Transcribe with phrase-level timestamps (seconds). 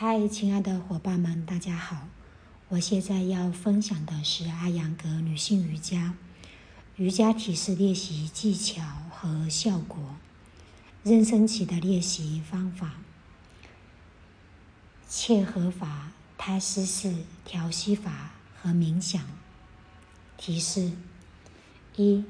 [0.00, 2.06] 嗨，亲爱的伙伴们，大家好！
[2.68, 6.14] 我现在要分享的是阿扬格女性瑜伽
[6.94, 8.80] 瑜伽体式练习技巧
[9.10, 9.98] 和效果，
[11.04, 12.92] 妊娠期的练习方法，
[15.08, 17.12] 切合法、胎师式
[17.44, 18.30] 调息法
[18.62, 19.20] 和冥想。
[20.36, 20.92] 提示：
[21.96, 22.24] 一、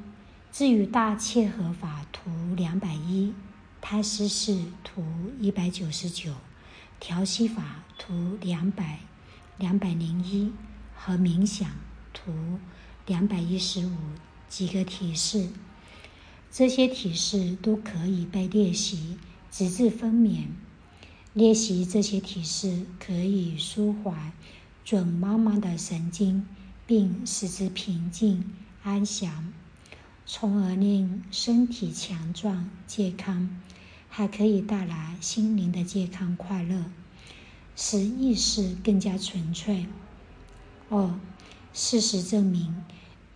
[0.50, 3.34] 至于大切合法图两百一，
[3.82, 5.04] 胎师式图
[5.38, 6.32] 一百九十九。
[7.00, 9.00] 调息法图两百
[9.56, 10.52] 两百零一
[10.94, 11.70] 和冥想
[12.12, 12.58] 图
[13.06, 13.96] 两百一十五
[14.48, 15.48] 几个提示，
[16.50, 19.16] 这些提示都可以被练习，
[19.50, 20.46] 直至分娩。
[21.34, 24.32] 练习这些提示可以舒缓
[24.84, 26.46] 准妈妈的神经，
[26.86, 29.52] 并使之平静安详，
[30.26, 33.48] 从而令身体强壮健康。
[34.08, 36.84] 还可以带来心灵的健康快乐，
[37.76, 39.86] 使意识更加纯粹。
[40.90, 41.14] 二，
[41.72, 42.74] 事实证明，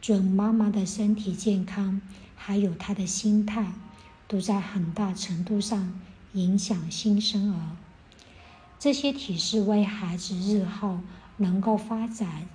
[0.00, 2.00] 准妈妈的身体健康，
[2.34, 3.72] 还有她的心态，
[4.26, 6.00] 都在很大程度上
[6.32, 7.76] 影响新生儿。
[8.78, 11.00] 这些体示为孩子日后
[11.36, 12.48] 能够发展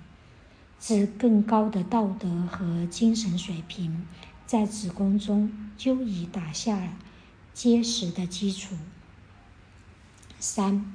[0.78, 4.06] 至更高的道德和精神水平，
[4.46, 6.92] 在子宫中就已打下了。
[7.58, 8.76] 结实的基础。
[10.38, 10.94] 三，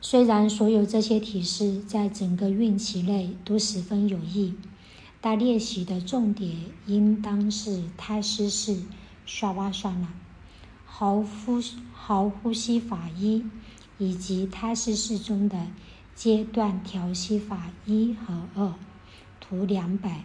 [0.00, 4.54] 虽然所有这些提示在整个孕期内都十分有益，
[5.20, 8.82] 但练习的重点应当是胎丝式
[9.26, 10.14] 刷哇刷啦、
[10.86, 11.60] 好呼
[11.92, 13.44] 好呼吸法一
[13.98, 15.66] 以及胎丝式中的
[16.14, 18.72] 阶段调息法一和二，
[19.38, 20.24] 图两百。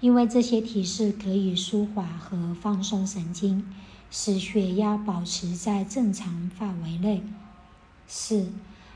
[0.00, 3.64] 因为这些提示可以舒缓和放松神经。
[4.10, 7.22] 使血压保持在正常范围内。
[8.06, 8.50] 四、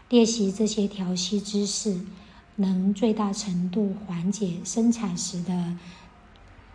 [0.08, 2.00] 练习这些调息姿势，
[2.56, 5.76] 能最大程度缓解生产时的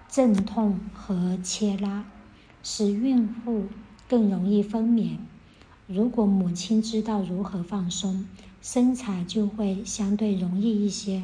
[0.09, 2.05] 阵痛和切拉，
[2.61, 3.65] 使孕妇
[4.07, 5.17] 更容易分娩。
[5.87, 8.27] 如果母亲知道如何放松，
[8.61, 11.23] 生产就会相对容易一些。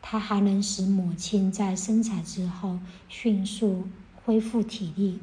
[0.00, 2.78] 它还能使母亲在生产之后
[3.08, 3.84] 迅速
[4.24, 5.18] 恢复体力。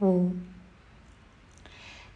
[0.00, 0.32] 五，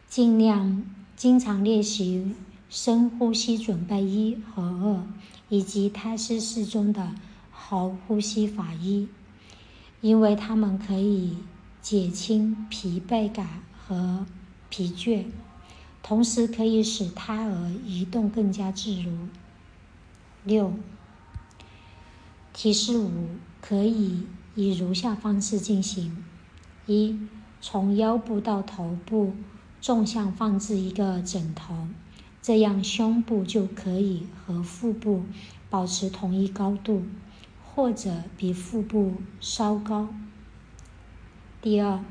[0.08, 0.84] 尽量
[1.16, 2.34] 经常练习
[2.70, 5.06] 深呼吸准备一和二，
[5.50, 7.12] 以及胎丝式中的
[7.50, 9.08] 好呼吸法一，
[10.00, 11.36] 因为它们可以
[11.82, 13.46] 减轻疲惫感
[13.86, 14.24] 和
[14.70, 15.26] 疲倦，
[16.02, 19.28] 同时可以使胎儿移动更加自如。
[20.42, 20.72] 六，
[22.54, 23.28] 提示五
[23.60, 26.24] 可以以如下方式进行：
[26.86, 27.18] 一。
[27.66, 29.32] 从腰部到头部
[29.80, 31.88] 纵向放置一个枕头，
[32.42, 35.22] 这样胸部就可以和腹部
[35.70, 37.04] 保持同一高度，
[37.64, 40.08] 或者比腹部稍高。
[41.62, 42.04] 第二，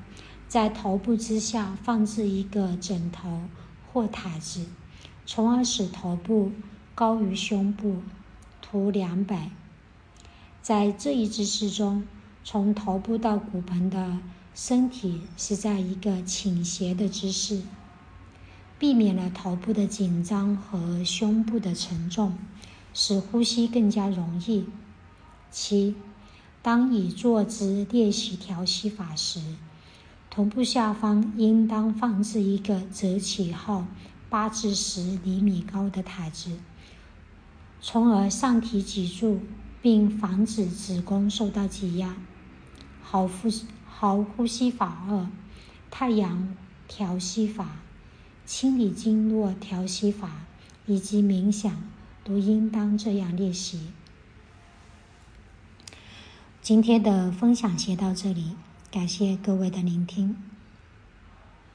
[0.48, 3.42] 在头部之下放置一个枕头
[3.94, 4.66] 或毯子，
[5.24, 6.52] 从而使头部
[6.96, 7.98] 高于胸部。
[8.60, 9.52] 图两百。
[10.64, 12.08] 在这一姿势中，
[12.44, 14.18] 从头部到骨盆的。
[14.56, 17.64] 身体是在一个倾斜的姿势，
[18.78, 22.38] 避免了头部的紧张和胸部的沉重，
[22.94, 24.66] 使呼吸更加容易。
[25.50, 25.96] 七，
[26.62, 29.42] 当以坐姿练习调息法时，
[30.30, 33.86] 头部下方应当放置一个折起后
[34.30, 36.52] 八至十厘米高的台子，
[37.82, 39.40] 从而上提脊柱，
[39.82, 42.16] 并防止子宫受到挤压。
[43.02, 43.50] 好呼
[44.04, 45.30] 好呼吸法二，
[45.90, 46.58] 太阳
[46.90, 47.78] 调息法、
[48.46, 50.42] 清理经络调息法
[50.86, 51.82] 以及冥想，
[52.22, 53.94] 都应当这样练习。
[56.62, 58.58] 今天的分享先到这里，
[58.92, 60.36] 感谢各位的聆听。